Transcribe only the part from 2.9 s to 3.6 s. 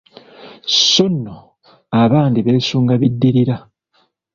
biddirira.